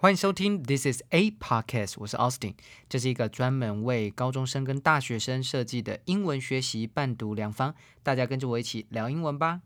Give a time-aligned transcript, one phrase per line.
[0.00, 2.54] 欢迎收听 This is a podcast，我是 Austin，
[2.88, 9.60] 这是一个专门为高中生跟大学生设计的英文学习伴读良方，大家跟着我一起聊英文吧。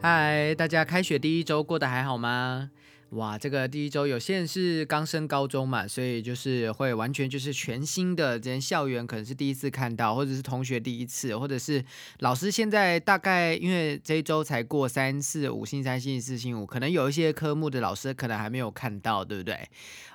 [0.00, 2.70] 嗨，大家开学第一周过得还好吗？
[3.10, 11.82] 哇，这个第一周有些人是刚升高中嘛，所以就是会完全就是全新的，这些校园可能是第一次看到，或者是同学第一次，或者是
[12.18, 19.56] 老师现在大概因为这一周才过三四五星三星四星五，可能有一些科目的老师可能还没有看到，对不对？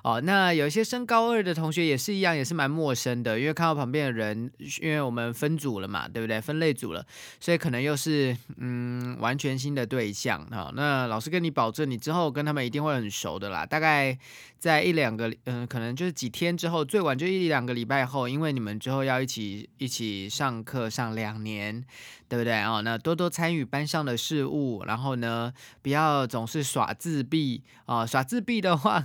[0.04, 6.42] 哦，那有一些升高二的同学也是一样，也是蛮陌生的，因为看到旁边的人，因为我们分组了嘛，对不对？
[6.42, 7.06] 分类组了，
[7.40, 10.74] 所以可能又是嗯完全新的对象啊。
[10.76, 12.81] 那老师跟你保证，你之后跟他们一定。
[12.84, 14.18] 会很熟的啦，大概
[14.58, 21.84] 在一两个，嗯，可能就是几天之后，最晚就一两个礼拜后，因为你们之后要一起一起上课上两年，
[22.32, 22.82] 对不对哦？
[22.82, 29.04] 那多多参与班上的事务，然后呢，不要总是耍自闭啊，耍自闭的话。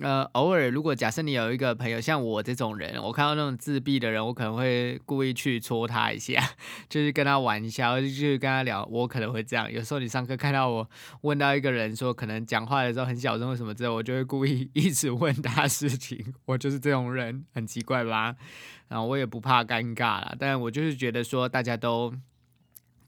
[0.00, 6.40] 呃，偶尔如果假设你有一个朋友像我这种人，我看到那种自闭的人，我可能会故意去戳他一下，
[6.88, 8.86] 就是跟他玩一下，就是跟他聊。
[8.90, 9.70] 我可能会这样。
[9.70, 10.88] 有时候你上课看到我
[11.22, 16.32] 问到一个人说可能讲话的时候很小声或什么之后，我就会故意 一直问他事情。
[16.46, 18.36] 我就是这种人，很奇怪吧？
[18.88, 22.14] 然后我也不怕尴尬啦，但我就是觉得说大家都。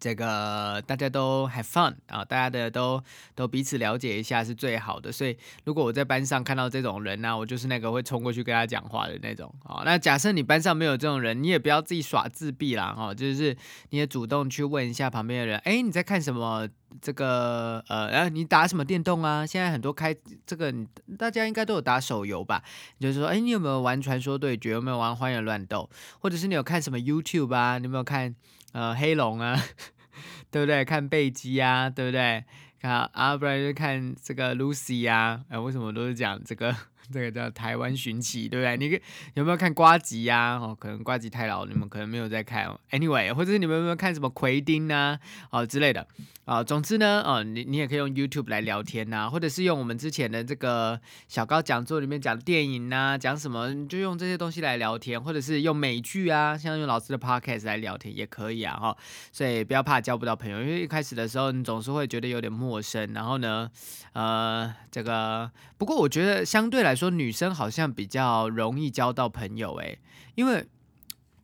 [0.02, 3.00] 这个大家都 have fun 啊，大家的都
[3.36, 5.12] 都彼此了解一下是最好的。
[5.12, 9.82] 所以如果我在班上看到这种人呢，我就是那个会冲过去跟他讲话的那种啊。
[9.84, 13.56] 那假设你班上没有这种人，你也不要自己耍自闭啦哈，就是
[13.90, 16.68] 你也主动去问一下旁边的人，哎，你在看什么？
[17.00, 19.46] 这个呃，然后你打什么电动啊？
[19.46, 20.14] 现在很多开
[20.44, 20.70] 这个，
[21.16, 22.62] 大家应该都有打手游吧？
[23.00, 24.72] 就是说，哎，你有没有玩传说对决？
[24.72, 25.88] 有没有玩荒野乱斗？
[26.18, 27.78] 或者是你有看什么 YouTube 啊？
[27.78, 28.34] 你有没有看？
[28.72, 29.56] 呃，黑龙啊，
[30.50, 30.84] 对不对？
[30.84, 32.44] 看贝基啊，对不对？
[32.80, 36.74] 看啊，不然就看这个 Lucy 啊，呃，为什么都是讲这个？
[37.10, 38.76] 这个叫台湾寻奇，对不对？
[38.76, 39.00] 你
[39.34, 40.58] 有没有看瓜吉呀？
[40.58, 42.70] 哦，可能瓜吉太老，你们可能没有在看。
[42.90, 45.18] Anyway，或者是你们有没有看什么奎丁啊？
[45.50, 46.06] 哦之类的。
[46.44, 58.96] 啊，总之呢，哦，你你也可以用 YouTube 来聊天呐，或者是用我们之前的这个小高讲座里面讲的电影呐，讲什么就用这些东西来聊天，或者是用美剧啊，像用老师的 Podcast 来聊天也可以啊，哈。
[59.30, 63.12] 所以不要怕交不到朋友，因为一开始的时候你总是会觉得有点陌生。
[63.12, 63.70] 然后呢，
[64.12, 65.48] 呃，这个
[65.78, 69.98] 不过我觉得相对来来说，女生好像比较容易交到朋友，诶，
[70.34, 70.66] 因为。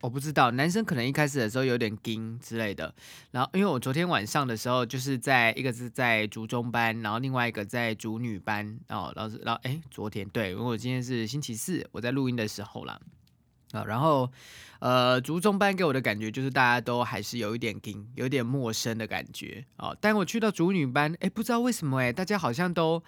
[0.01, 2.95] 我不知道，男生可能一开始的时候有点惊之类的。
[3.31, 8.79] 然后，因为我昨天晚上的时候，就是在一个是在竹中班，然后另外一个在竹女班。
[8.87, 12.97] 哦，老师，然后哎，昨天对，因为我今天是星期四，我在录音的时候啦。
[13.73, 14.31] 啊，然后
[14.79, 19.65] 呃，竹中班给我的感觉就是大家都还是有一点惊，有点陌生的感觉。
[19.79, 23.03] 哦，但我去到竹女班，哎，不知道为什么，哎，大家好像都。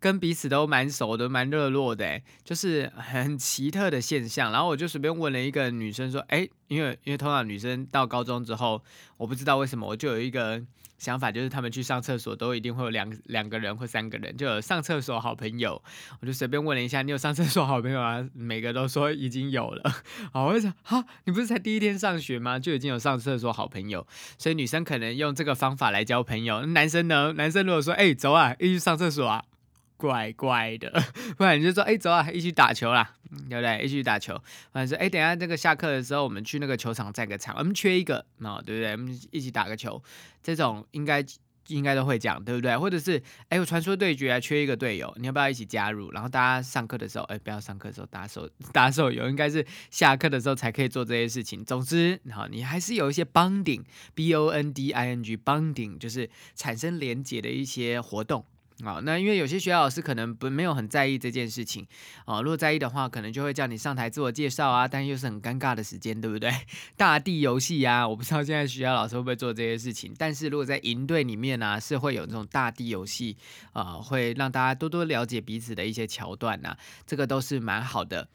[0.00, 4.52] 跟彼此都蛮熟的，蛮热络的，就是很奇特的现象。
[4.52, 8.82] 然后我就随便问了一个女生说：“哎，因为因为通常女生到高中之后，
[9.16, 10.62] 我不知道为什么，我就有一个
[10.98, 15.82] 想法，就是他们去上厕所都一定会有两两个人或三个人，就有上厕所好朋友。
[16.20, 18.24] 我就随便问了一下，你有上厕所好朋友啊？
[18.34, 19.94] 每个都说已经有了。
[20.32, 22.58] 好，我就想，哈，你不是才第一天上学吗？
[22.58, 24.06] 就已经有上厕所好朋友，
[24.38, 26.64] 所以女生可能用这个方法来交朋友。
[26.66, 27.32] 男生呢？
[27.32, 29.44] 男生如果说，哎，走啊，一起去上厕所啊。
[29.98, 30.90] 怪怪的，
[31.36, 33.10] 不然你就说，哎，走啊，一起打球啦，
[33.50, 33.84] 对不对？
[33.84, 34.40] 一起打球，
[34.72, 38.92] 或者说，哎，等下这个下课的时候，我们去那个球场占个场，我们缺一个，哦，对不对？
[38.92, 40.00] 我们一起打个球，
[40.40, 41.24] 这种应该
[41.66, 42.78] 应该都会讲，对不对？
[42.78, 46.12] 或者是，哎，我传说对决啊缺一个队友，你要不要一起加入？
[46.12, 51.64] 然后大家上课的时候，哎，不要上课的时候打手 打手游，应该是下课的时候才可以做这些事情。
[51.64, 58.44] 总之，好，你还是有一些 bonding，b o n d i n g bonding，就是产生连接的一些活动。
[58.84, 61.86] 啊，那因为有些学校老师可能不没有很在意这件事情，
[62.26, 66.52] 哦，如果在意的话，可能就会叫你上台自我介绍啊，但又是很尴尬的时间，对不对？
[66.96, 73.36] 大地游戏呀，我不知道现在学校老师会不会做这些事情，但是如果在营队里面呢，是会有这种大地游戏，
[73.72, 78.28] 啊，会让大家多多了解彼此的一些桥段呐，这个都是蛮好的。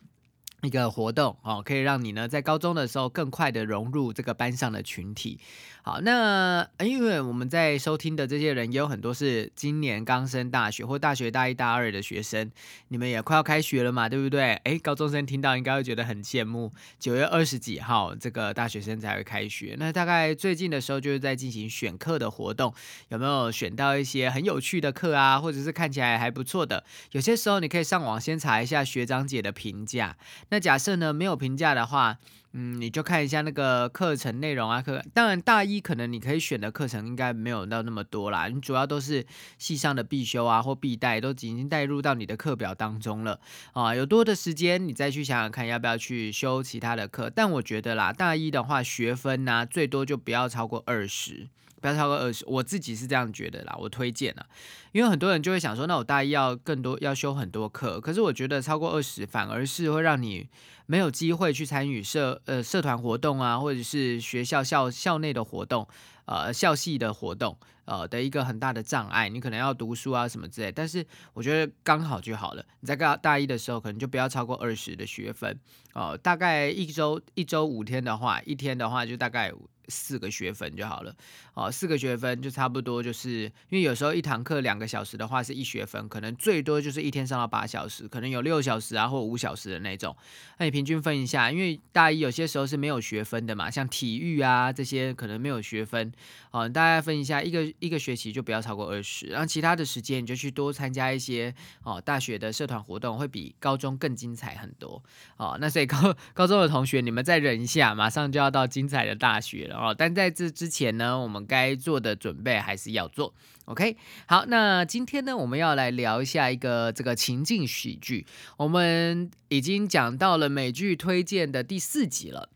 [0.62, 5.38] 一个活动哦，可以让你呢在高中的时候更快的融入这个班上的群体。
[5.86, 12.50] 好，那因为我们在收听的这些人也有很多是今年刚升大学或大学大一、大二的学生，
[12.88, 14.54] 你们也快要开学了嘛，对不对？
[14.64, 16.72] 诶，高中生听到应该会觉得很羡慕。
[17.00, 22.74] 九月二十几号这个大学生才会开学，那大概最近的时候就是在进行选课的活动，
[23.10, 26.86] 有没有选到一些很有趣的课啊，或者是看起来还不错的？
[27.12, 30.16] 有些时候你可以上网先查一下学长姐的评价。
[30.48, 32.20] 那假设呢没有评价的话，
[32.56, 34.80] 嗯，你就看一下那个课程内容啊。
[34.80, 39.26] 课当然大一可能你可以选的课程应该没有到那么多啦，你主要都是
[39.58, 43.40] 系上的必修啊或必带，都已经带入到你的课表当中了
[43.74, 43.96] 啊。
[43.96, 47.30] 有多的时间，你再去想想看要不要去修其他的课。
[47.30, 51.48] 但我觉得啦，大一的话学分呐，最多就不要超过二十。
[51.84, 53.76] 不要超过二十，我自己是这样觉得啦。
[53.78, 54.46] 我推荐啊，
[54.94, 60.48] 因为很多人就会想说，那我大一要更多要修很多课，可是我觉得超过二十反而是会让你
[60.86, 65.86] 没有机会去参与社呃社团活动啊，或者是学校校校内的活动，
[66.24, 69.28] 呃校系的活动，呃的一个很大的障碍。
[69.28, 72.66] 你可能要读书啊什么之类，但是我觉得刚好就好了。
[72.80, 75.60] 你在大大一的时候，可能就不要超过二十的学分
[75.96, 76.18] 哦。
[76.18, 79.52] 大概一周一周五天的话，一天的话就大概。
[79.88, 81.16] 四个学分就好了，
[81.54, 90.16] 哦，四个学分就差不多，就是因为有时候一堂课两个小时的话是一学分，可能最多就是一天上到八小时，可能有六小时啊或五小时的那种，
[90.58, 96.12] 那你平均分一下，因为大一有些时候是没有学分的嘛，像体育啊这些可能没有学分，
[96.52, 101.54] 哦，大家分一下，一个一个学期就不要超过二十，然后其他的时间你就去多参加一些
[101.84, 105.04] 哦大学的社团活动，会比高中更精彩很多，
[105.38, 109.73] 哦，那所以高高中的同学你们再忍一下，马上就要到精彩的大学了。
[109.74, 113.34] 哦，但在这之前呢，我们该做的准备还是要做。
[113.66, 118.26] OK，好，那今天呢，我们要来聊一下一个这个情境喜剧。
[118.58, 122.50] 我们已经讲到了美剧推荐的第四集了。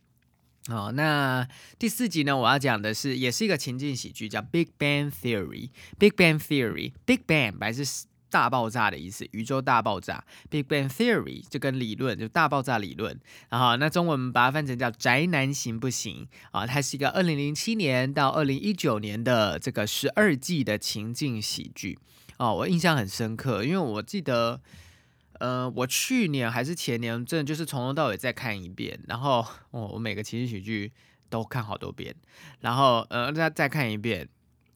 [0.70, 1.48] 哦，那
[1.80, 5.70] 第四集呢，我要讲的是，也是一个情境喜剧，叫《Big Bang Theory》。
[5.98, 8.07] Big Bang Theory，Big Bang 白是。
[8.30, 13.20] 大爆炸的意思，宇宙大爆炸，Big Bang Theory 就跟理论就大爆炸理论，
[13.50, 16.66] 然后那中文把它翻成叫宅男行不行啊？
[16.66, 21.98] 它是一个二零零七年到二零一九年的这个十二季的情境喜剧
[22.38, 24.62] 哦，我印象很深刻，因为我记得，
[25.40, 30.92] 呃，我去年还是前年，真的就是从头到尾再看一遍，然后哦，我每个情境喜剧
[31.30, 32.16] 都看好多遍，
[32.60, 34.28] 然后呃，再再看一遍。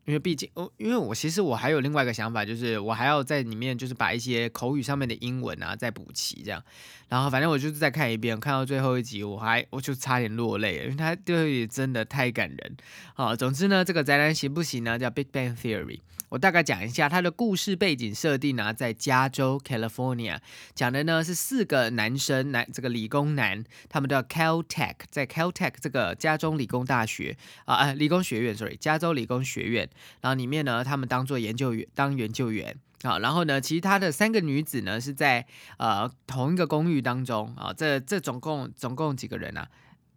[0.05, 6.63] 因为毕竟，哦，因为我其实我还有另外一个想法，就是我还要在里面就是把一些口语上面的英文啊再补齐这样，
[7.07, 12.77] 然后反正我就是再看一遍，看到最后一集我还我就差点落泪了，因为它对真的太感人
[13.13, 13.35] 啊。
[13.35, 14.97] 总之呢，这个宅男行不行呢？
[14.97, 15.99] 叫 Big Bang Theory。
[16.31, 20.39] 我大概讲一下它的故事背景设定呢，在加州 California，
[20.73, 27.35] 讲的呢是四个男生，男这个理工男，他们叫 Caltech，在 Caltech 这个加州理工大学
[27.65, 29.89] 啊，呃，理工学院，sorry，加州理工学院，
[30.21, 35.45] 然后里面呢，他们当做研究员，当研究员，好，然后呢，其他的三个女子呢是在
[35.79, 39.67] 呃同一个公寓当中啊，这这总共总共几个人啊？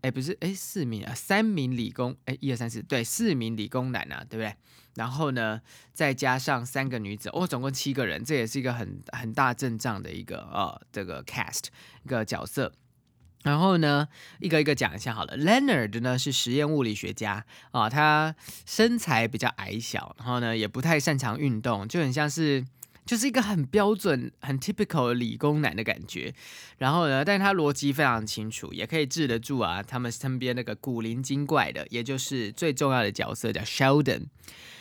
[0.03, 4.55] 哎，不是，哎，四名啊，三名理工，哎，一二三四，对，四名理工男啊，对不对？
[4.95, 5.61] 然后呢，
[5.93, 11.65] 再加上三个女子，哦，总共七个人，这也是一个很很大阵仗的一个呃这个 cast
[12.05, 12.73] 一个角色。
[13.43, 14.09] 然后呢，
[14.41, 15.37] 一个一个讲一下好了。
[15.37, 18.35] Leonard 呢是实验物理学家啊，他
[18.67, 22.65] 身材比较矮小，然后呢也不太擅长运动，就很像是。
[23.07, 26.35] 就是一个很标准、很 typical 理工男的感觉，
[26.79, 29.83] 然后呢，但是他逻辑非常清楚，也可以治得住啊。
[29.83, 34.29] 他们身边那个古灵精怪的，也就是最重要的角色叫 Sheldon。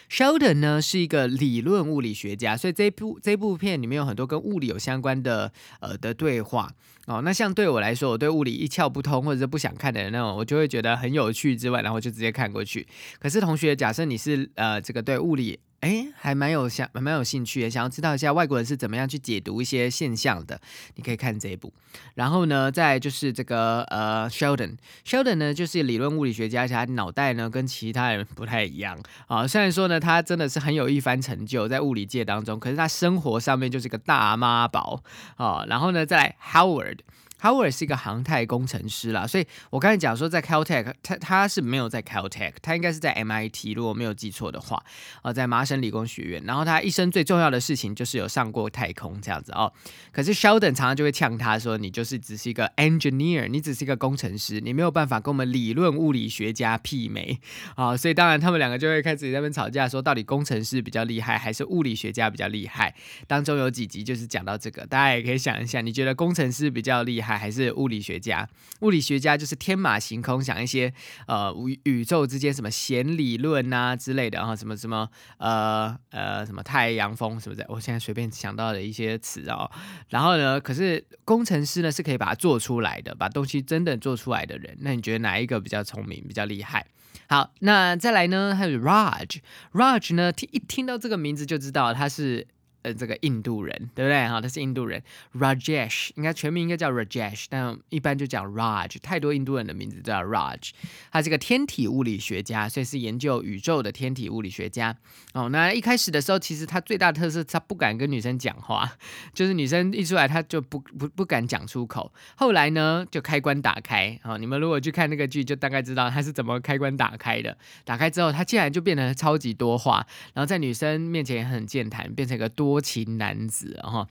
[0.10, 6.72] Sheldon 呢是一个理论物理学家，所以这部这部片里面有很多跟物理有相关的呃的对话
[7.08, 7.22] 哦。
[7.24, 12.88] 那像对我来说，我对物理一窍不通或者是不想看的人那种，我就会觉得很有趣之外，然后就直接看过去。
[13.20, 15.60] 可是同学，假设你是呃这个对物理。
[15.84, 20.62] 哎，还蛮有想，蛮有兴趣的，想要知道一下外国人是怎么样去解读一些现象的，
[20.96, 21.74] 你可以看这一部。
[22.16, 28.98] 然后呢，再就是这个呃，Sheldon，Sheldon 呢就是理论物理学家，而且他脑袋呢跟其他人不太一样
[29.28, 29.46] 啊。
[29.46, 35.04] 虽然说呢，他真的是很有一番成就在物理界当中，可是他生活上面就是个大妈宝
[35.36, 35.66] 啊。
[35.68, 37.00] 然后呢，再 Howard。
[37.44, 44.82] Howard 是一个航太工程师啦，所以我刚才讲说在 Caltech，他他是没有在 Caltech，他应该是在 MIT，如果没有记错的话，
[45.24, 46.42] 呃，在麻省理工学院。
[46.46, 49.74] 然后他一生最重要的事情就是有上过太空这样子哦。
[50.14, 57.42] 可是 Sheldon 常常就会呛他说：“你就是只是一个 engineer，你只是一个工程师，你没有办法跟我们理论物理学家媲美
[57.76, 62.96] 啊。”所以当然他们两个就会开始在那边吵架，说到底工程师比较厉害还是物理学家比较厉害？
[63.28, 67.33] 当中有几集就是讲到这个，大家也可以想一下，你觉得工程师比较厉害？
[67.38, 68.48] 还是物理学家，
[68.82, 70.94] 物理学家就是天马行空想一些
[71.28, 79.70] 呃宇宇宙之间什么弦理论啊之类的，然后什么什么呃呃什么太阳风什么的，我现在随便想到的一些词哦。
[80.10, 84.78] 然后呢，可是工程师呢是可以把它做出来的，把东西真的做出来的人。
[84.82, 86.86] 那你觉得哪一个比较聪明，比较厉害？
[87.28, 92.48] 好，那再来呢，还有 Raj，Raj 呢听一听到这个名字就知道他是。
[92.84, 94.28] 呃这个印度人，对不对？
[94.28, 95.02] 哈，他是印度人
[95.34, 100.72] ，Rajesh 应该全名应该叫 Rajesh，但一般就讲 Raj，太多印度人的名字叫 Raj。
[101.12, 104.96] 他是个天体物理学家，所以是研究宇宙的天体物理学家。
[105.34, 108.98] 哦，那一开始的时候，其实他最大特色，他不敢跟女生讲话，
[109.34, 112.12] 就是女生一出来，他就不不不敢讲出口。
[112.36, 117.58] 后来呢，就开关打开，哦，你们如果去看那个剧，就大概知道他是怎么开关打开的。
[117.86, 124.08] 打开之后，他竟然就变得超级多话，然后在女生面前也很健谈，变成一个多多情男子，哈。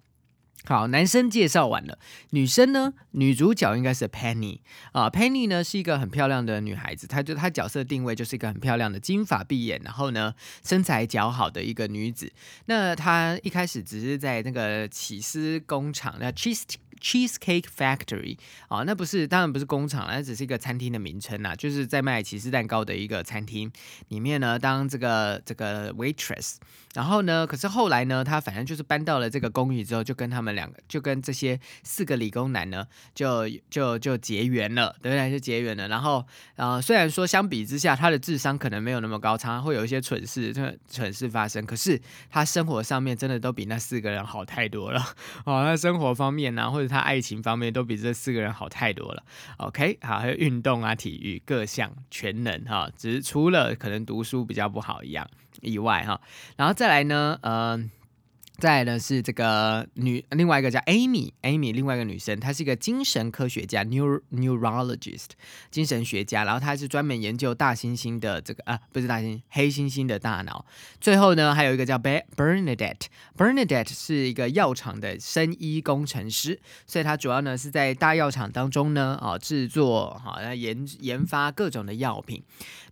[0.64, 1.98] 好，男生介绍完了，
[2.30, 2.94] 女生呢？
[3.10, 4.60] 女主角应该是 Penny
[4.92, 10.32] 啊，Penny 呢是一个很漂亮的女孩子，她就她角色定位就是一个很漂亮的金发碧眼，然后呢
[10.64, 12.32] 身材姣好的一个女子。
[12.66, 16.62] 那她一开始只是在那个起司工厂，那 cheese。
[17.02, 18.38] Cheesecake Factory
[18.68, 23.68] 啊，那不是，当然不是工厂，那只是一个餐厅的名称呐，就是在卖起司蛋糕的一个餐厅
[24.06, 26.58] 里面呢，当这个这个 waitress。
[26.94, 35.30] 然后呢，可是后来呢，他反正就是搬到了这个公寓之后，就跟他们两个，就跟这些四个理工男呢，就就就结缘了，对不对？
[35.30, 35.88] 就结缘了。
[35.88, 40.52] 然后，呃，虽然说相比之下，他的智商可能没有那么高，常常会有一些蠢事、
[40.90, 45.00] 蠢事发生，可是他生活上面真的都比那四个人好太多了。
[45.46, 49.22] 哦，那生活方面呢，或者他爱情方面都比这四个人好太多了。
[49.56, 55.26] OK，好，还有运动啊、体育各项全能哈，只是除了可能读书比较不好一样
[55.62, 56.20] 以外哈。
[56.56, 57.82] 然后再来呢，呃。
[58.62, 65.30] 再呢是这个女，另外一个叫 Amy，Amy 另外一个女生，她是一个精神科学家，neurologist
[65.72, 70.64] 精神学家，然后她是专门研究大猩猩的这个啊，不是大猩，黑猩猩的大脑。
[71.00, 82.40] 最后呢，还有一个叫 Bernadette，Bernadette 是一个药厂的生医工程师，所以她主要呢是在大药厂当中呢啊制作好研研发各种的药品。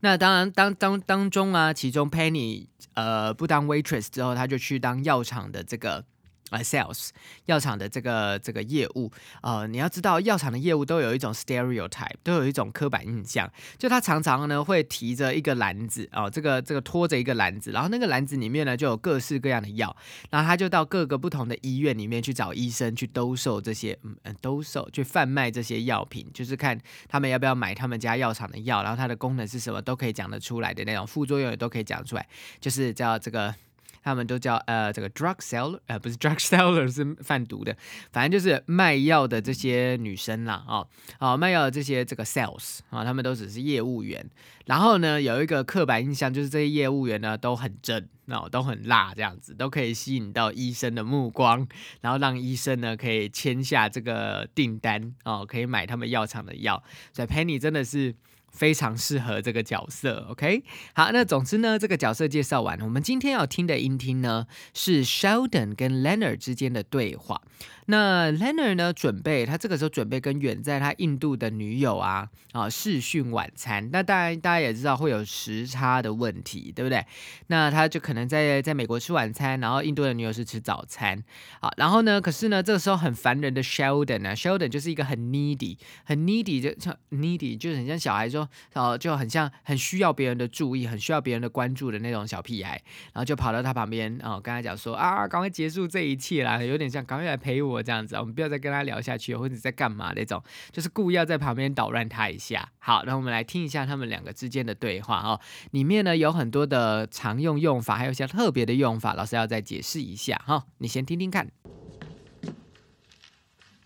[0.01, 2.67] 那当然当当当中啊，其中 Penny。
[2.95, 6.05] 呃，不当 waitress 之后，他就去当药厂的这个。
[6.51, 7.11] 啊，sales
[7.47, 9.09] 药厂的这个这个业务，
[9.41, 13.49] 呃，你要知道药厂的业务都有一种 stereotype，都有一种刻板印象，
[13.79, 19.97] 就他常常呢会提着一个篮子哦，这个这个拖着一个篮子，然后那个篮子里面呢就有各式各样的药，
[20.31, 26.77] 然后他就到各个不同的医院里面去找医生去兜售这些，嗯嗯，兜售去贩卖这些药品，就是看
[27.09, 33.55] 他们要不要买他们家药厂的药，然后它的功能是什么都可以讲得出来的那种，副作用也都可以讲出来，就是叫这个。
[34.03, 37.77] 他们都叫呃这个 drug seller，呃不是 drug seller 是贩毒的，
[38.13, 40.89] 反正就是卖药的这些女生啦，哦，
[41.19, 44.29] 哦卖药的这些这个 sales 啊，他们都只是业务员。
[44.67, 51.67] 然后呢，有一个刻板印象就是这些业务员呢都很正，哦都很辣，这样子都可以吸引到医生的目光，
[52.01, 56.83] 然后让医生呢可以签下这个订单哦，可以买他们药厂的药。
[57.13, 58.15] 所以 Penny 真的是。
[58.51, 60.63] 非常适合这个角色，OK，
[60.95, 67.41] 好，那总之呢，这个角色介绍完，我们今天要听的音听呢是 Sheldon 跟 Leonard 之间的对话。
[67.87, 68.93] 那 Leonard 呢？
[68.93, 73.89] 准备他这个时候准备跟远在他印度的女友啊啊视讯晚餐。
[73.93, 77.05] 那当然大家也知道会有时差的问题，对不对？
[77.49, 81.23] 那他就可能在在美国吃晚餐，然后印度的女友是吃早餐。
[81.61, 82.21] 好，然后呢？
[82.21, 92.81] 可是呢，这个时候很烦人的 Sheldon 啊，Sheldon 就是一个很 needy，很 needy，就像 needy，就很像小孩说，哦，就很像很需要别人的注意，很需要别人的关注的那种小屁孩。
[93.13, 97.83] 然后就跑到他旁边，哦，跟他讲说啊，赶快结束这一切啦，有点像赶快来陪我。
[97.83, 102.69] 这样子，我们不要再跟他聊下去，或者在干嘛那种，就是故意要在旁边捣乱他一下。
[102.79, 105.41] 好，那我们来听一下他们两个之间的对话哦。
[105.73, 110.65] 里面呢有很多的常用用法，还有一些特别的用法，老师要再解释一下哈。
[110.79, 111.51] 你先听听看。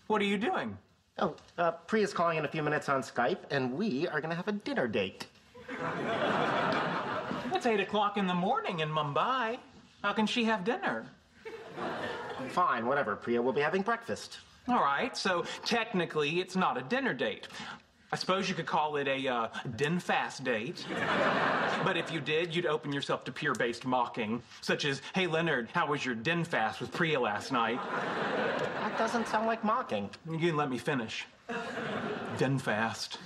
[0.07, 0.84] What are you doing?
[1.17, 4.35] Oh, uh, Priya's calling in a few minutes on Skype, and we are going to
[4.35, 5.27] have a dinner date.
[7.53, 9.57] It's eight o'clock in the morning in Mumbai.
[10.03, 11.05] How can she have dinner?
[12.49, 13.41] Fine, whatever, Priya.
[13.41, 14.39] We'll be having breakfast.
[14.67, 17.47] All right, so technically it's not a dinner date.
[18.15, 20.85] I suppose you could call it a uh, din fast date.
[21.83, 25.67] but if you did, you'd open yourself to peer based mocking, such as, Hey Leonard,
[25.73, 27.77] how was your din fast with Priya last night?
[28.79, 30.09] That doesn't sound like mocking.
[30.31, 31.25] You can let me finish.
[32.37, 33.17] din fast.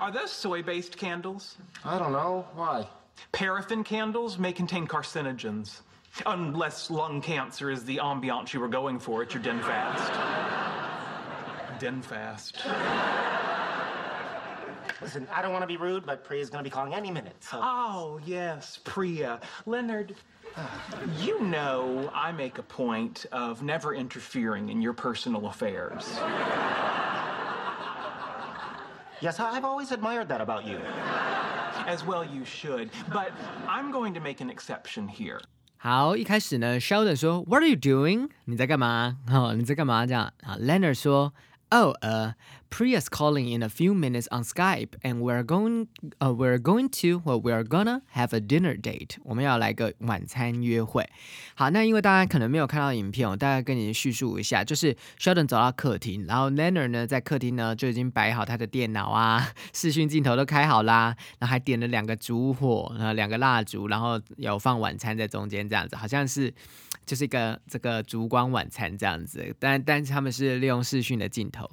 [0.00, 1.56] Are those soy based candles?
[1.84, 2.46] I don't know.
[2.54, 2.86] Why?
[3.32, 5.80] Paraffin candles may contain carcinogens.
[6.26, 10.55] Unless lung cancer is the ambiance you were going for at your den fast.
[11.79, 12.57] den fast.
[15.01, 17.35] Listen, I don't want to be rude, but Priya's going to be calling any minute.
[17.39, 17.59] So.
[17.61, 19.39] Oh, yes, Priya.
[19.65, 20.13] Leonard,
[21.17, 26.19] you know I make a point of never interfering in your personal affairs.
[29.21, 30.79] Yes, I've always admired that about you.
[31.87, 32.91] As well you should.
[33.11, 33.31] But
[33.67, 35.41] I'm going to make an exception here.
[35.77, 38.29] 好，一开始呢，Sheldon 说 What are you doing？
[38.45, 39.17] 你在干嘛？
[39.31, 40.05] 哦，你在干嘛？
[40.05, 41.33] 这样啊，Leonard 说
[41.78, 42.32] Oh, uh,
[42.70, 45.88] Priya's calling in a few minutes on Skype, and we're going,
[46.24, 49.18] uh, we're going to, well, we're gonna have a dinner date.
[49.24, 51.06] 我们要来个晚餐约会。
[51.54, 66.54] 好，那因为大家可能没有看到影片，我大概跟你叙述一下，就是 Sheldon 走到客厅，然后 Leonard 呢在客厅呢就已经摆好他的电脑啊，视讯镜头都开好啦，然后还点了两个烛火，然后两个蜡烛，然后有放晚餐在中间，这样子，好像是
[67.06, 71.70] 就是一个这个烛光晚餐这样子，但但是他们是利用视讯的镜头。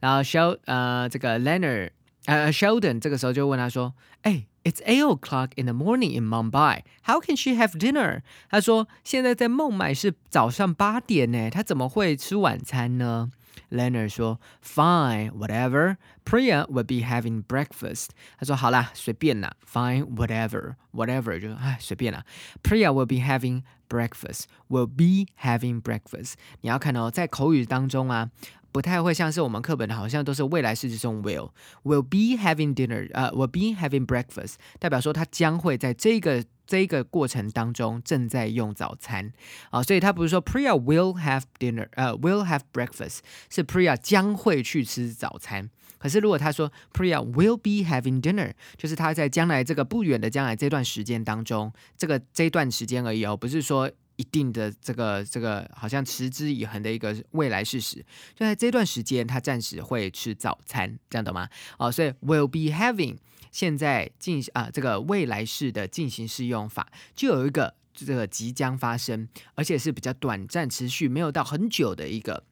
[0.00, 1.90] 然后 Shel 呃这个 Leonard
[2.26, 6.82] 呃 Sheldon 这个时候就问他说：“哎，It's eight o'clock in the morning in Mumbai.
[7.04, 8.20] How can she have dinner？”
[8.50, 13.30] 他说：“现在在孟买是早上八点呢，她怎么会吃晚餐呢
[13.70, 15.96] ？”Leonard 说：“Fine, whatever.
[16.24, 18.08] Priya will be having breakfast。”
[18.38, 22.24] 他说：“好啦，随便啦，Fine, whatever, whatever 就哎随便啦。
[22.62, 24.42] Priya will be having breakfast.
[24.68, 26.34] Will be having breakfast。
[26.60, 28.30] 你要看哦，在口语当中啊。
[28.70, 31.50] 不太会像是我们课本好像都是未来式这种 will
[31.84, 39.32] will be having dinner，呃，will be having breakfast，代表说他将会在这个这个过程当中正在用早餐
[39.70, 45.70] 啊，所以他不是说 Priya will have dinner，呃，will have breakfast，是 Priya 将会去吃早餐。
[45.98, 53.90] 可是如果他说 Priya will be having dinner，就是他在将来这个不远的将来这段时间当中，这个这段时间而已哦，不是说。
[54.18, 61.48] 一定的这个这个好像持之以恒的一个未来事实，就在这段时间，他暂时会吃早餐，这样懂吗？
[61.78, 63.16] 哦，所以 will be having
[63.52, 72.42] 现在进啊这个未来式的进行式用法，就有一个这个即将发生，而且是比较短暂、持续没有到很久的一个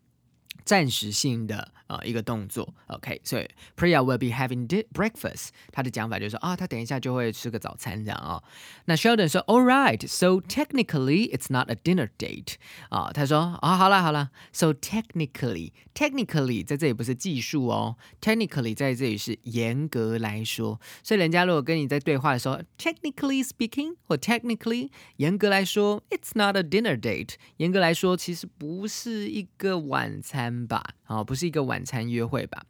[0.66, 1.72] 暂时性的。
[1.88, 5.50] 呃一个动作，OK，所以 Priya will be having breakfast。
[5.70, 8.42] 他的讲法就是说啊，他等一下就会吃个早餐这样啊。
[8.86, 12.54] 那 Sheldon 说，All right，so technically it's not a dinner date。
[12.88, 20.80] 啊，他说啊，好了好了，so technically，technically 在这里不是技术哦，technically 在这里是严格来说。
[21.04, 27.34] 所以人家如果跟你在对话的时候，technically speaking 或 technically 严格来说，it's not a dinner date。
[27.58, 30.81] 严格来说，其实不是一个晚餐吧？
[31.03, 32.63] 啊，不是一个晚餐约会吧？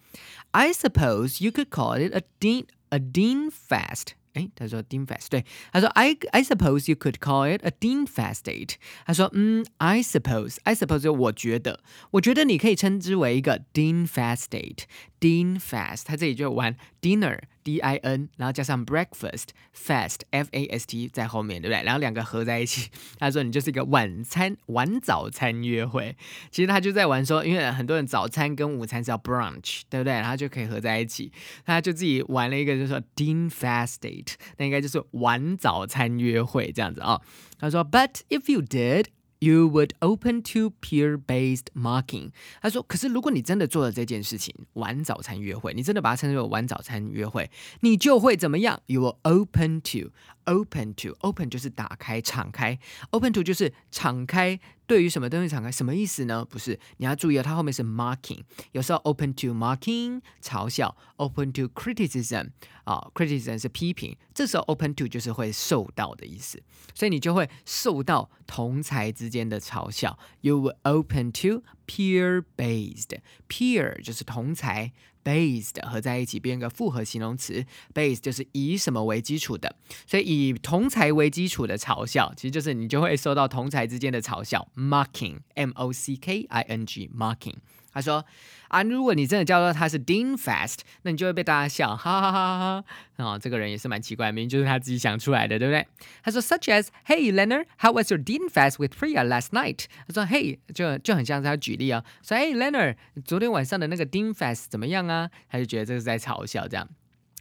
[0.51, 4.13] I suppose you could call it a din a din fast。
[4.33, 8.75] 哎，他说 din fast，对，他说 I I suppose you could call it a din fast date。
[9.05, 11.81] 他说嗯，I suppose I suppose 就我觉得，
[12.11, 17.39] 我觉得你可以称之为一个 din fast date。din fast，他这里就玩 dinner。
[17.66, 21.82] D I N，然后加上 breakfast fast F A S T 在后面，对不对？
[21.82, 26.16] 然后两个合在一起， 他说你就是一个晚餐晚早餐约会。
[26.52, 30.12] 其实他就在玩说，因为很多人早餐跟午餐是要 brunch，对不对？
[30.12, 31.32] 然后就可以合在一起，
[31.64, 37.20] 他就自己玩了一个，就是说 d i n fast date，那应该就是晚早餐约会这样子啊。
[37.58, 39.06] 他说，But if you did。
[39.46, 42.30] You would open to peer-based marking。
[42.60, 47.48] 他说：“可是如果你真的做了这件事情，晚早餐约会，你真的把它称之为晚早餐约会，
[47.80, 50.10] 你就会怎么样？You will open to
[50.46, 52.78] open to open 就是打开、敞开
[53.10, 54.60] ，open to 就是敞开。
[54.86, 56.44] 对于什么东西敞开，什么意思呢？
[56.44, 58.42] 不是，你要注意哦，它后面是 mocking。
[58.70, 62.50] 有时候 open to mocking 嘲笑，open to criticism
[62.84, 64.16] 啊，criticism 是批评。
[64.32, 66.62] 这时候 open to 就是会受到的意思，
[66.94, 70.16] 所以你就会受到同才之间的嘲笑。
[70.42, 74.92] You will open to peer-based，peer 就是同才。
[75.26, 79.74] Based 合在一起变个复合形容词，base 就是以什么为基础的，
[80.06, 87.54] 所以以同才为基础的嘲笑，其实就是你就会受到同才之间的嘲笑，mocking，m o c k i n g，mocking。
[87.96, 88.22] 他说
[88.68, 92.82] 啊，如果你真的叫做他是 Dean Fast，那你就会被大家笑，哈哈哈哈
[93.16, 93.24] 哈。
[93.24, 95.86] 啊，这个人也是蛮奇怪，明明就是他自己想出来的，对不对？
[96.22, 99.86] 他说，Such as Hey Leonard，how was your Dean Fast with Priya last night？
[100.06, 105.30] 他说，Hey，就就很像是他举例啊，说，Hey Leonard，昨天晚上的那个 Dean Fast 怎么样啊？
[105.48, 106.86] 他就觉得这是在嘲笑这样。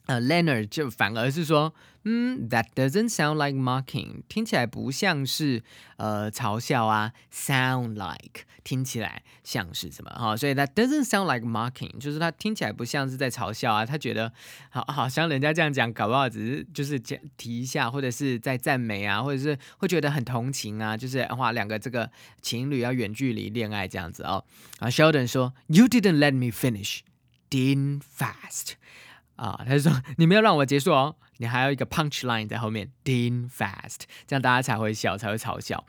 [0.06, 5.63] 呃，Leonard 就反而是说，嗯，That doesn't sound like mocking，听起来不像是
[5.98, 10.38] 呃嘲笑啊，sound like 听起来像是什么哈？
[10.38, 14.32] 所以 That doesn't sound like mocking，就是他听起来不像是在嘲笑啊，他觉得
[14.70, 22.12] 好好像人家这样讲，搞不好只是就是讲提一下，或者是在赞美啊，或者是会觉得很同情啊，就是哇，两个这个
[22.44, 24.44] 情侣要远距离恋爱这样子哦。
[24.78, 28.74] 啊，Sheldon 说，You didn't let me finish，didn't fast。
[29.36, 31.15] 啊，他就说 你没有让我结束哦。
[31.38, 35.84] 你还有一个 punch line 在后面 ding fast，这样大家才会笑，才会嘲笑。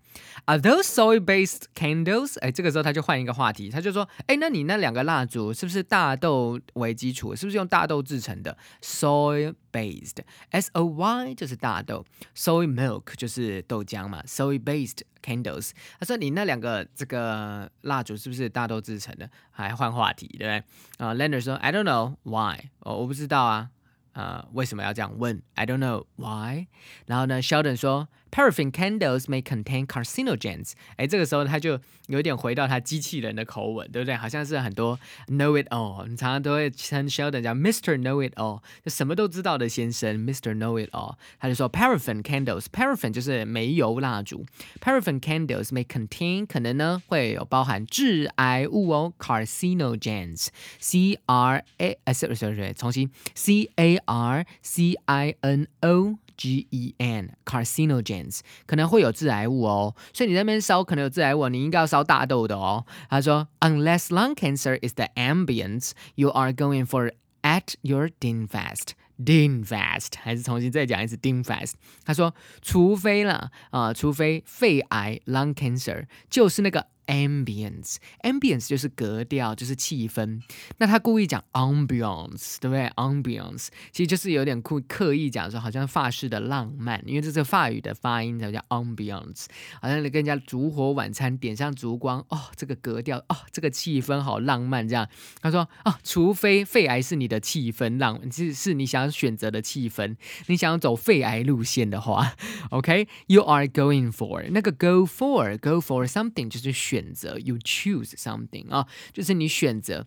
[0.46, 2.38] Are those soy-based candles？
[2.40, 7.36] 哎，这个时候他就换一个话题，他就说，哎，那你那两个蜡烛是不是大豆为基础？
[7.36, 12.04] 是不是用大豆制成的？Soy-based，S O Y 就是大豆
[12.34, 15.72] ，soy milk 就是豆浆嘛，soy-based candles。
[16.00, 19.30] 他说你那两个这个蜡烛是不是大豆制成的？
[19.50, 21.06] 还换话题，对不对？
[21.06, 23.70] 啊，Leonard 说，I don't know why，哦，我不知道啊。
[24.16, 26.68] 呃，为什么要这样问？I don't know why。
[27.04, 30.72] 然后呢，Sheldon 说，Paraffin candles may contain carcinogens。
[30.96, 34.16] 哎，这个时候他就有点回到他机器人的口吻，对不对？
[34.16, 36.06] 好像是很多 know it all。
[36.06, 37.98] 你常常都会称 Sheldon 叫 Mr.
[37.98, 40.56] Know It All，就什么都知道的先生，Mr.
[40.56, 41.16] Know It All。
[41.38, 44.46] 他就说，Paraffin candles，Paraffin 就是煤油蜡烛
[44.80, 50.48] ，Paraffin candles may contain 可能呢会有包含致癌物哦，carcinogens。
[50.78, 53.96] C R A，sorry sorry，重新，C A。
[54.06, 62.84] R C I N O G E N carcinogens 可能会有致癌物哦，所以你那边烧可能有致癌物，你应该要烧大豆的哦。
[63.08, 68.90] 他说，Unless lung cancer is the ambience you are going for at your din fast。
[69.18, 71.72] din fast 还是重新再讲一次 din fast。
[72.04, 76.88] 他说，除非了啊，除非肺癌 lung cancer 就是那个。
[77.06, 80.40] Ambience，ambience 就是格调，就是气氛。
[80.78, 89.46] 那他故意讲 ambience，对不对？ambience 其实就是有点故刻意讲说，好像法式的浪漫，因为这是法语的发音才叫 ambience。
[89.80, 94.88] 好像你跟人家烛火晚餐，点上烛光，哦，这个格调，哦，这个气氛好浪漫。
[94.88, 95.08] 这样
[95.40, 100.16] 他说，哦，除非肺癌是你的气氛浪，是是你想选择的气氛，
[100.46, 102.34] 你想要走肺癌路线的话，
[102.70, 106.95] OK，you are going for 那个 go for go for something 就是选。
[106.95, 110.05] 选择，you choose something 啊，就是你选择，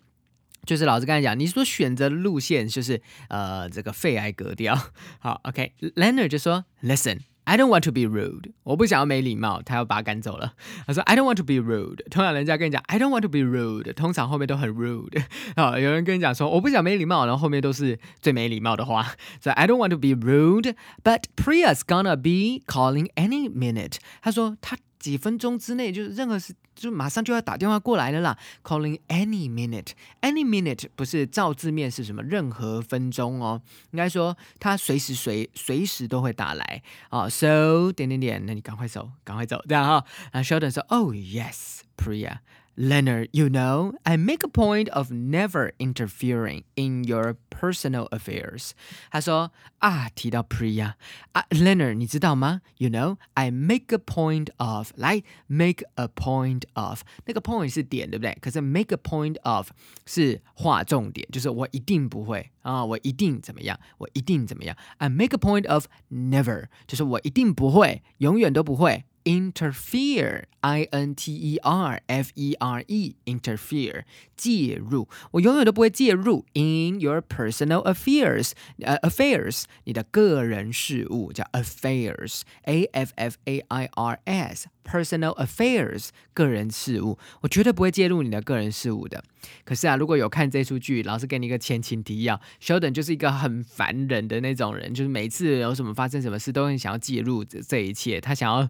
[0.65, 4.75] 就是老师刚才讲，你说选择路线就是呃这个肺癌格调。
[5.19, 10.53] 好，OK，Leonard 就说，Listen，I don't want to be rude，我不想要没礼貌，他要把他赶走了。
[10.87, 12.03] 他说，I don't want to be rude。
[12.09, 15.23] 通常人家跟你讲，I don't want to be rude，通常后面都很 rude。
[15.55, 19.15] 好，有人跟你讲说，我不想没礼貌，然后后面都是最没礼貌的话。
[19.39, 23.97] 所以 I don't want to be rude，but Priya's gonna be calling any minute。
[24.23, 24.77] 他说他。
[25.00, 28.38] 几分钟之内，就是任何事，就马上就要打电话过来了啦。
[28.62, 32.22] Calling any minute，any minute 不是照字面是什么？
[32.22, 33.60] 任何分钟哦，
[33.90, 37.28] 应该说他随时随随时都会打来啊。
[37.28, 40.04] So 点点点，那你赶快走，赶快走，这样哈。
[40.30, 42.38] 然后 Sheldon 说，Oh yes，Priya。
[42.79, 48.71] Leonard, you know, I make a point of never interfering in your personal affairs.
[49.09, 50.95] 他说啊，提到 Priya
[51.31, 52.59] 啊，Leonard，你知道吗？
[52.77, 58.37] You know, I make a point of 来 make a point of 那个 point 是点，对不对？
[58.41, 59.69] 可是 make a point of
[60.05, 64.75] 是划重点，就是我一定不会啊，我一定怎么样，我一定怎么样。
[64.97, 69.05] I make a point of never，就是我一定不会，永远都不会。
[69.30, 74.02] Interfere i n t e r f e r e interfere
[74.36, 84.66] 介入，我永远都不会介入 in your personal affairs，呃、uh, affairs 你的个人事务叫 affairs a f f a i r s
[84.84, 89.22] personal affairs 个人事务，我绝对不会介入你的个人事务的。
[89.64, 98.68] 可是啊，如果有看这出剧，老师给你一个前情提要，Sheldon 就是一个很烦人的那种人，就是每次有什么发生什么事，都很想要介入这这一切，他想要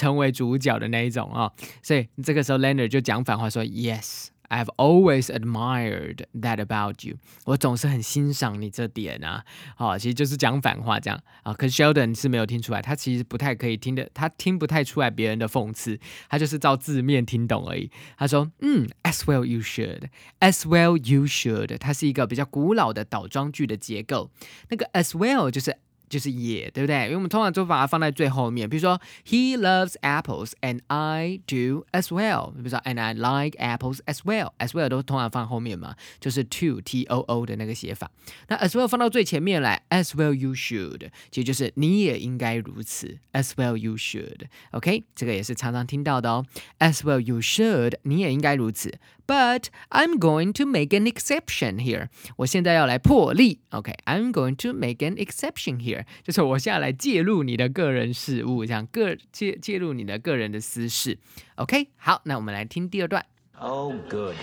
[0.00, 1.52] 成为主角的那一种啊。
[1.82, 7.18] 所以这个时候，Leonard 就讲反话说：“Yes。” I've always admired that about you。
[7.44, 9.44] 我总是很欣赏你这点啊。
[9.76, 11.54] 好，其实就是讲反话这样啊。
[11.54, 17.92] 可是 Sheldon 是没有听出来，他其实不太可以听的，他听不太出来别人的讽刺，他就是照字面听懂而已。
[18.18, 24.32] 他说，嗯，as well you should，as well you should，它是一个比较古老的倒装句的结构。
[24.70, 25.76] 那个 as well 就是。
[26.09, 27.05] 就是也，对不对？
[27.05, 28.69] 因为我们通常都把它放在最后面。
[28.69, 32.51] 比如说，He loves apples and I do as well。
[32.51, 38.11] 比如说，and I like apples as well。as well 都通常放后面嘛，就是 to t o o 的那个写法。
[38.47, 43.17] 那 as well 放到最前面来，as well you should，其实就是你也应该如此。
[43.33, 46.45] as well you should。OK，这个也是常常听到的哦。
[46.79, 48.93] as well you should，你也应该如此。
[49.27, 52.09] But I'm going to make an exception here。
[52.37, 53.61] 我现在要来破例。
[53.71, 56.05] OK，I'm going to make an exception here。
[56.23, 61.17] 就是我现在来介入你的个人事务，这样个介介入你的个人的私事。
[61.55, 63.25] OK，好，那我们来听第二段。
[63.57, 64.35] Oh, good.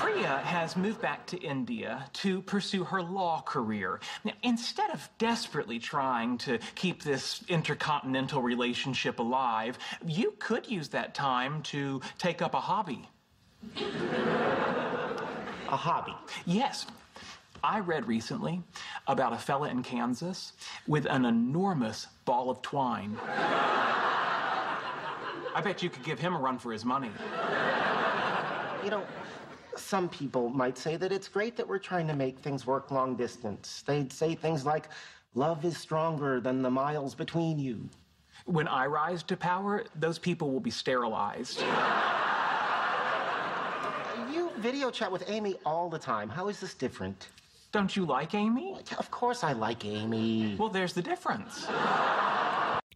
[0.00, 3.98] Priya has moved back to India to pursue her law career.
[4.22, 11.14] Now, instead of desperately trying to keep this intercontinental relationship alive, you could use that
[11.14, 13.08] time to take up a hobby.
[15.69, 16.15] A hobby?
[16.45, 16.85] Yes.
[17.63, 18.61] I read recently
[19.07, 20.53] about a fella in Kansas
[20.87, 23.17] with an enormous ball of twine.
[25.55, 27.11] I bet you could give him a run for his money.
[28.83, 29.03] You know,
[29.75, 33.15] some people might say that it's great that we're trying to make things work long
[33.15, 33.83] distance.
[33.85, 34.89] They'd say things like,
[35.33, 37.89] love is stronger than the miles between you.
[38.45, 41.63] When I rise to power, those people will be sterilized.
[44.59, 46.29] Video chat with Amy all the time.
[46.29, 47.27] How is this different?
[47.71, 48.75] Don't you like Amy?
[48.97, 50.55] Of course I like Amy.
[50.57, 51.67] Well, there's the difference.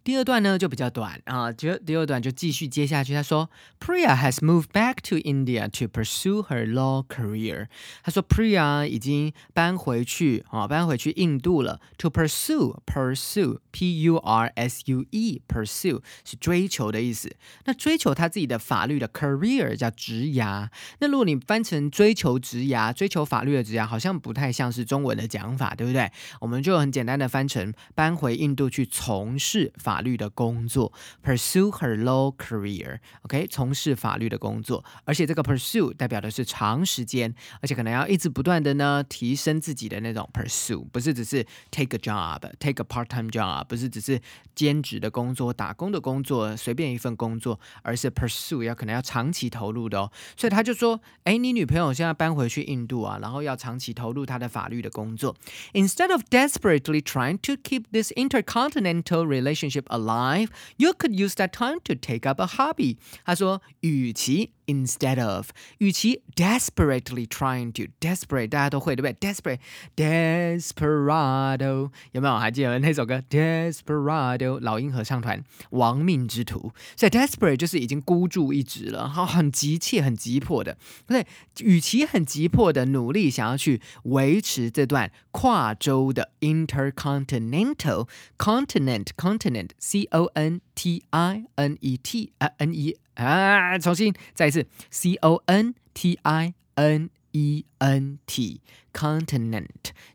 [0.04, 3.14] 第二段呢就比较短啊，就第二段就继续接下去。
[3.14, 3.48] 他说
[3.80, 7.68] ，Priya has moved back to India to pursue her law career。
[8.04, 11.80] 他说，Priya 已经搬回去啊，搬回去印度了。
[12.00, 17.36] To pursue pursue p u r s u e pursue 是追求的意思。
[17.66, 20.68] 那追求他自己的法律的 career 叫职涯。
[20.98, 26.12] 那如果你翻成追求职涯、追求法律的职涯，好像不太像是中文的讲法，对不对？
[26.40, 29.91] 我们就很简单的翻成搬回印度去从事法。
[29.91, 30.93] 法律的工作，
[31.25, 44.21] pursue her law career，OK，从事法律的工作，而且这个 pursue 代表的是长时间，而且可能要一直不断的呢提升自己的那种 pursue，不是只是 take a job，take a part-time job，不是只是
[44.55, 50.11] 兼职的工作、打工的工作，随便一份工作，而是 pursue 要可能要长期投入的哦。
[50.37, 55.35] 所以他就说，哎，你女朋友现在搬回去印度啊，然后要长期投入她的法律的工作，
[55.73, 61.95] instead of desperately trying to keep this intercontinental relationship alive, you could use that time to
[61.95, 62.97] take up a hobby.
[63.25, 69.33] 他说，与其 instead of，与其 desperately trying to desperate，大家都会对不对？
[69.33, 69.59] desperate
[69.97, 72.37] desperado 有没有？
[72.39, 76.73] 还记得那首歌 desperado 老鹰合唱团亡命之徒。
[76.97, 80.77] 所以 desperate 就是已经孤注一掷了，好，很急切、很急迫的。
[81.07, 81.27] 对，
[81.61, 95.16] 与其很急迫的努力想要去维持这段跨洲的 intercontinental continent continent c o n t i n e t 啊 n e 啊，重新再一次，c
[95.16, 98.62] o n t i n e n t
[98.94, 99.68] continent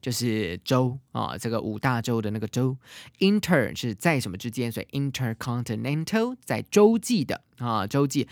[0.03, 2.77] 就是洲啊，这个五大洲的那个洲
[3.21, 8.29] ，inter 是在什么之间，所以 intercontinental 在洲际的啊，洲际。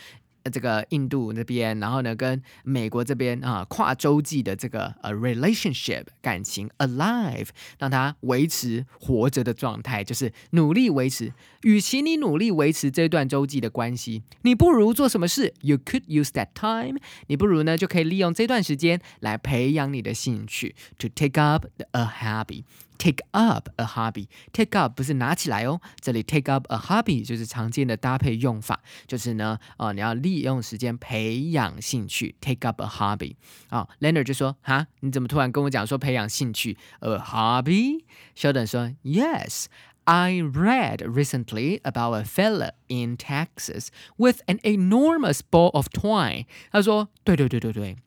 [0.51, 11.33] 这个印度那边，然后呢，跟美国这边啊，跨洲际的这个呃 relationship 感情 alive，让它维持活着的状态，就是努力维持。
[11.63, 22.65] 与其你努力维持这段洲际的关系，你不如做什么事？You could use that time，你不如呢就可以利用这段时间来培养你的兴趣，to take up a hobby。
[22.98, 24.28] Take up a hobby.
[24.52, 32.36] Take up 不是拿起来哦，这里 take up a hobby 就是常见的搭配用法，就是呢，哦，你要利用时间培养兴趣。
[32.42, 33.36] Take up a hobby
[33.70, 36.78] 啊，Leonard 就说哈，你怎么突然跟我讲说培养兴趣？
[37.00, 39.68] A hobby？Sheldon 说 Yes.
[40.06, 46.48] I read recently about a fella in Texas with an enormous ball of twine。
[46.72, 47.98] 他说，对对对对对。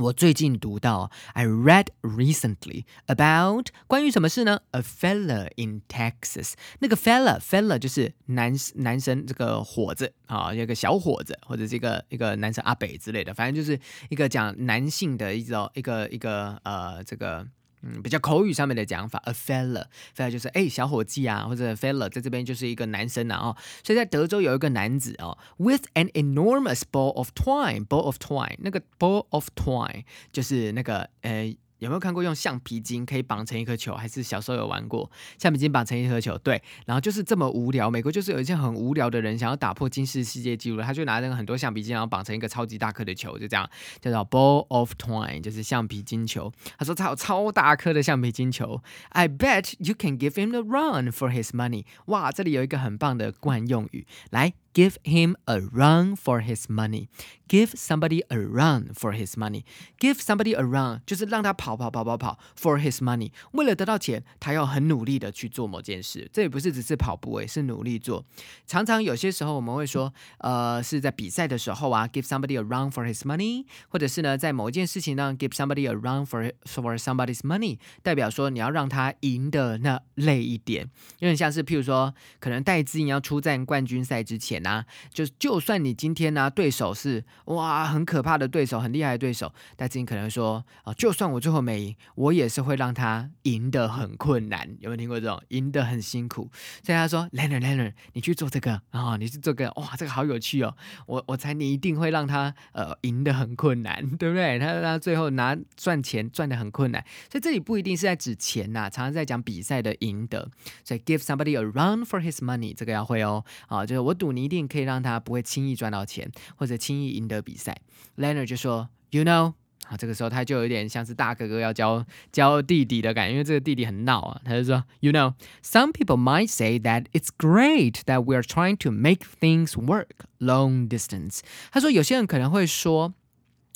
[0.00, 17.46] 我最近读到，I read recently about 关于什么事呢？A fella in Texas，那个 fella，fella 就是男男生这个伙子啊，一个小伙子或者是一个一个男生阿北之类的，反正就是一个讲男性的一种一个一个呃这个。
[17.82, 31.54] 嗯，比较口语上面的讲法，a fella，fella 就是哎小伙计啊，或者 fella 在这边就是一个男生啊哦，所以在德州有一个男子哦，with an enormous ball of twine，ball of twine，那个 ball of twine 就是那个呃。
[31.80, 33.94] 有没有看过用橡皮筋可以绑成一颗球？
[33.94, 36.38] 还是小时候有玩过橡皮筋绑成一颗球？
[36.38, 37.90] 对，然后就是这么无聊。
[37.90, 43.68] 美国就是有一些很无聊的人想要打破金氏世界纪录，他就拿那个很多橡皮筋，然后绑成一个超级大颗的球，就这样
[44.00, 46.52] 叫做 ball of twine，就是橡皮筋球。
[46.78, 48.82] 他说他有超大颗的橡皮筋球。
[49.08, 51.84] I bet you can give him the run for his money。
[52.06, 54.52] 哇，这里有一个很棒的惯用语，来。
[54.72, 57.08] Give him a run for his money.
[57.48, 59.64] Give somebody a run for his money.
[59.98, 63.32] Give somebody a run 就是让他跑跑跑跑跑 for his money。
[63.50, 66.30] 为了得到钱，他要很努力的去做某件事。
[66.32, 68.24] 这也不是只是跑步诶，是努力做。
[68.68, 80.88] 常常有些时候我们会说，呃，是在比赛的时候啊，give somebody a run for his money，或者是呢，在某一件事情呢，give somebody a run for for somebody's money，代表说你要让他赢的那累一点。
[81.18, 84.59] 有点像是譬如说，可能戴资颖要出战冠军赛之前。
[84.60, 94.68] 钱呐、就就算你今天呢、对手是哇很可怕的对手，很厉害的对手，但是你可能说啊、就算我最后没赢，我也是会让他赢得很困难。
[94.80, 96.50] 有没有听过这种赢得很辛苦？
[96.84, 100.74] 所以他说 l e n n a r l e n n a r 你去做这个啊、你去做这个，哇，这个好有趣哦，
[101.06, 104.58] 我我猜你一定会让他呃赢得很困难，对不对？
[104.58, 110.48] 他他最后拿赚钱赚得很困难，所以这里不一定是在指钱呐、常常在讲比赛的赢得。
[110.84, 117.76] 所以 give somebody a run for his money 这个要会哦，啊，就是我赌你一定可以让他不会轻易赚到钱，或者轻易赢得比赛。
[118.16, 119.54] Leonard 就说，You know。
[119.86, 124.40] 好，这个时候他就有点像是大哥哥要教教弟弟的感觉，因为这个弟弟很闹啊。
[124.44, 129.72] 他就说，You know, some people might say that it's great that we are trying to make things
[129.72, 131.40] work long distance。
[131.70, 133.14] 他说有些人可能会说。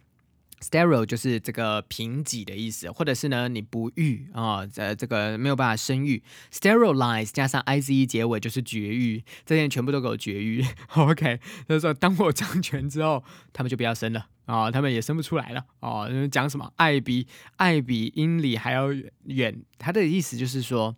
[0.59, 10.65] Sterile 就是这个贫瘠的意思，或者是呢你不育啊，呃这个没有办法生育，sterilize 加上 i z e 结尾就是绝育，这些全部都给我绝育。
[10.95, 14.27] OK，就是说当我掌权之后，他们就不要生了。
[14.47, 16.09] 啊、他们也生不出来了哦。
[16.31, 18.87] 讲什么爱比爱比英里还要
[19.25, 20.95] 远，他的意思就是说，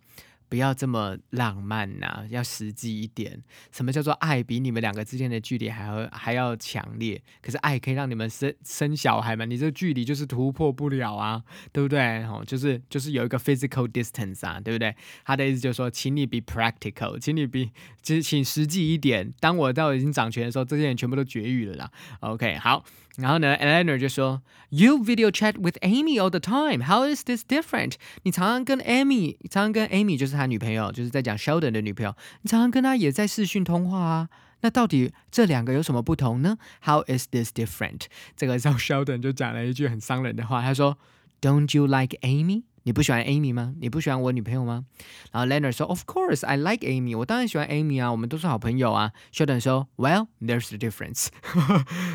[0.50, 3.40] 不要这么浪漫呐、要实际一点。
[3.70, 7.22] 什么叫做爱比你们两个之间的距离还要还要强烈？
[7.40, 9.44] 可是爱可以让你们生生小孩嘛？
[9.44, 12.22] 你这个距离就是突破不了啊，对不对？
[12.24, 14.94] 哦，就是就是有一个 physical distance 啊，对不对？
[15.24, 17.70] 他的意思就是说，请你 be practical，请你 be
[18.02, 19.32] 就是请实际一点。
[19.38, 21.90] 当我到已经掌权的时候，这些人全部都绝育了啦。
[22.20, 22.84] OK，好。
[23.20, 26.84] 然后呢，Eleanor 就说：“You video chat with Amy all the time.
[26.84, 27.94] How is this different？
[28.22, 34.28] 你常常跟 Amy，常常跟 Amy 就是他女朋友，就是在讲 Sheldon 的女朋友，你常常跟她也在视讯通话啊。
[34.62, 38.02] 那到底这两个有什么不同呢？How is this different？
[38.36, 40.98] 这个时候 Sheldon 就讲了一句很伤人的话，他说
[41.40, 43.74] ：“Don't you like Amy？” 你不喜欢 Amy 吗？
[43.78, 44.86] 你不喜欢我女朋友吗？
[45.32, 47.16] 然后 Leonard 说：“Of course, I like Amy.
[47.16, 49.12] 我当然喜欢 Amy 啊，我们都是好朋友啊。
[49.32, 51.28] ”Sheldon 说：“Well, there's the difference。”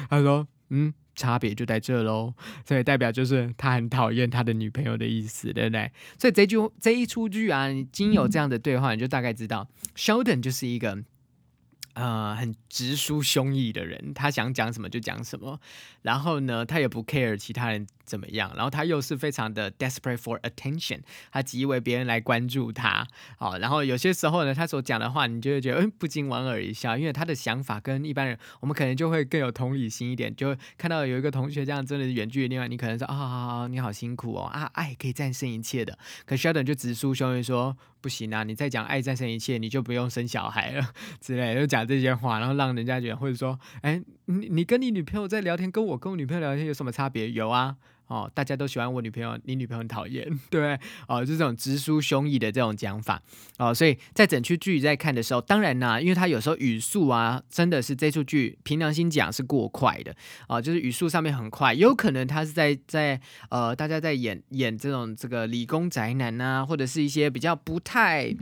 [0.09, 2.33] 他说：“嗯，差别就在这喽。
[2.65, 5.91] 所以代表就是他很讨厌他的女朋友的意思，对不对？
[6.19, 11.03] 所以这句这一出剧啊，你经有这样的对话，你就大概知道 Sheldon 就是一个。
[11.95, 15.59] 呃，很直抒胸臆的人，他想讲什么就讲什么，
[16.01, 20.99] 然后呢，他也不 care 其他人怎么样，然后他又是非常的 desperate for attention，
[21.31, 47.29] 他极为别人来关注他，好，然后有些时候呢，他所讲的话，你就会觉得，嗯，不禁莞尔一笑，因为他的想法跟一般人，我们可能就会更有同理心一点，就看到有一个同学这样真的是远距离恋爱，你可能说，啊，你好辛苦哦，啊，爱可以战胜一切的，可 Sheldon 就直抒胸臆说，不行啊，你再讲爱战胜一切，你就不用生小孩了 之类，就讲这些话，然后让人家觉得，或者说，哎，你你跟你女朋友在聊天，跟我跟我女朋友聊天有什么差别？
[47.31, 47.75] 有啊。
[48.07, 50.77] 哦，大家都喜欢我女朋友，你女朋友很讨厌， 对？
[51.07, 53.19] 哦，就这种直抒胸臆的这种讲法
[53.57, 60.15] 哦，所以在整出剧在看的时候，当然呢，因为他有时候语速啊，真的是这出剧凭良心讲是过快的
[60.47, 68.35] 啊，就是语速上面很快，有可能他是在在呃，大家在演演这种这个理工宅男啊，或者是一些比较不太。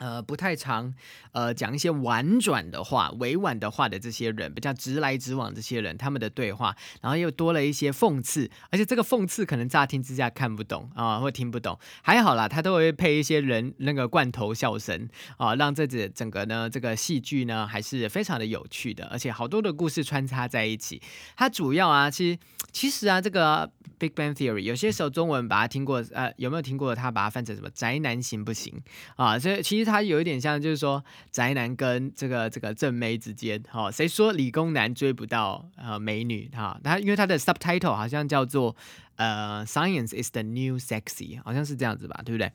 [0.00, 0.92] 呃，不太常，
[1.32, 21.02] 呃，讲一些婉转的话、委婉的话的这些人，比较直来直往这些人，他们的对话，然后又多了一些讽刺，而且这个讽刺可能乍听之下看不懂啊，或听不懂，还好啦，他都会配一些人那个罐头笑声啊，让这整整个呢这个戏剧呢还是非常的有趣的，而且好多的故事穿插在一起。
[21.36, 22.38] 它主要啊，其实
[22.72, 26.94] 其实啊，这个 Big Bang Theory 有些时候中文把它听过，呃，有没有听过？
[26.94, 28.82] 他把它翻成什么宅男行不行
[29.16, 29.38] 啊？
[29.38, 29.89] 所以其实。
[29.90, 36.80] 他有一点像，就是说宅男跟这个这个正妹之间，哈，谁说理工男追不到呃美女哈？
[36.82, 38.74] 他因为他的 subtitle 好像叫做。
[39.20, 42.50] 呃，Science is the new sexy，好像是这样子吧，对不对？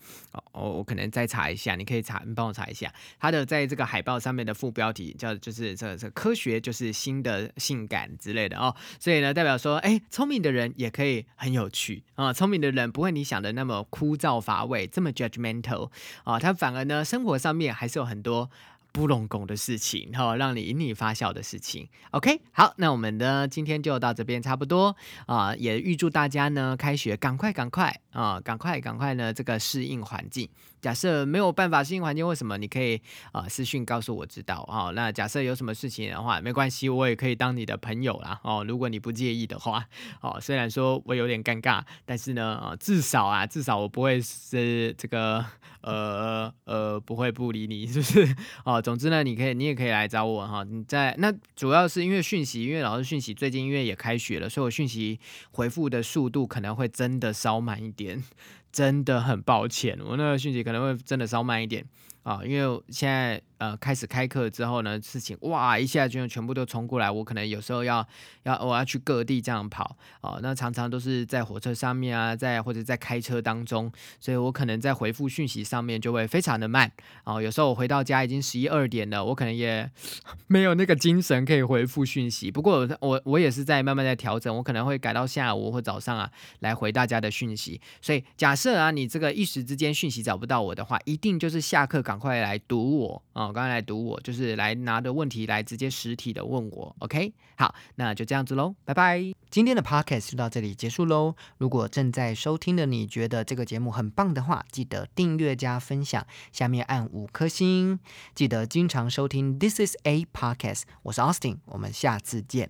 [0.51, 2.91] 哦，我可能再查一下，你可以查，你帮我查一下。
[3.19, 15.91] 它的在这个海报上面的副标题叫就是这这科学就是新的性感之类的哦，所以呢，代表说，哎，聪明的人也可以很有趣啊，聪明的人不会你想的那么枯燥乏味，这么 judgmental
[16.23, 18.49] 啊，他反而呢，生活上面还是有很多。
[18.95, 21.85] 不拢拱的事情，哈，让你引你发笑的事情。
[22.11, 30.47] OK，好，那我们呢今天就到这边差不多啊，也预祝大家呢开学赶快赶快啊，赶快赶快呢这个适应环境。
[30.81, 32.57] 假设没有办法适应环境，为什么？
[32.57, 33.01] 你可以
[33.33, 34.91] 啊私讯告诉我知道啊。
[34.91, 38.63] 那假设有什么事情的话，没关系，我也可以当你的朋友啦哦。
[38.65, 39.85] 如果你不介意的话
[40.21, 45.43] 哦，虽然说我有点尴尬，但是呢，至少啊，至少我不会是这个
[45.85, 48.35] 呃呃不会不理你，是不是？
[48.65, 50.63] 哦，总之呢，你可以你也可以来找我哈。
[50.63, 55.19] 你在那主要是因为讯息，因为老师讯息最近因为也开学了，所以我讯息
[55.51, 58.23] 回复的速度可能会真的稍慢一点。
[58.71, 61.85] 真的很抱歉，我那个讯息可能会真的稍慢一点
[62.23, 63.41] 啊，因为现在。
[63.57, 68.05] 呃，开始开课之后呢，事情哇一下就全部都冲过来，我可能有时候要
[68.43, 76.91] 要我要去各地这样跑哦，那常常都是在火车上面啊，在或者在开车当中，所以我可能在回复讯息上面就会非常的慢
[77.23, 77.41] 哦。
[77.41, 79.89] 有时候我回到家已经十一二点了，我可能也
[80.47, 82.51] 没有那个精神可以回复讯息。
[82.51, 86.29] 不过我我也是在慢慢在调整，我可能会改到下午或早上啊
[86.59, 87.79] 来回大家的讯息。
[88.01, 93.44] 所以假设啊你这个一时之间讯息找不到我的话，一定就是下课赶快来堵我啊。
[93.47, 97.33] 我刚才来读我，就是来拿着问题来直接实体的问我，OK？
[97.57, 99.21] 好，那就这样子喽，拜拜。
[99.49, 101.35] 今天的 Podcast 就到这里结束喽。
[101.57, 107.99] 如果正在收听的你觉得这个节目很棒的话，记得订阅加分享，下面按五颗星。
[108.33, 112.67] 记得经常收听 This is a Podcast，我是 Austin，我们下次见。